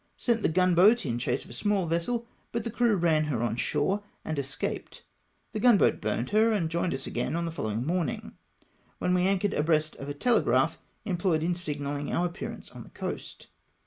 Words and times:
Sent 0.17 0.41
the 0.41 0.49
gun 0.49 0.73
boat 0.73 1.05
m 1.05 1.19
chase 1.19 1.43
of 1.43 1.51
a 1.51 1.53
small 1.53 1.85
vessel, 1.85 2.25
but 2.51 2.63
the 2.63 2.71
crew 2.71 2.95
ran 2.95 3.25
her 3.25 3.43
on 3.43 3.55
shore, 3.55 4.01
and 4.25 4.39
escaped. 4.39 5.03
The 5.51 5.59
gun 5.59 5.77
boat 5.77 6.01
bm 6.01 6.17
ned 6.17 6.29
her, 6.31 6.51
and 6.51 6.71
jomed 6.71 6.95
us 6.95 7.05
again 7.05 7.35
on 7.35 7.45
the 7.45 7.51
following 7.51 7.85
morning, 7.85 8.35
when 8.97 9.13
we 9.13 9.27
anchored 9.27 9.53
abreast 9.53 9.95
of 9.97 10.09
a 10.09 10.15
telegraph 10.15 10.79
employed 11.05 11.43
in 11.43 11.53
signalising 11.53 12.11
our 12.11 12.25
ap 12.25 12.33
pearance 12.33 12.71
on 12.71 12.81
the 12.83 12.89
coast. 12.89 13.45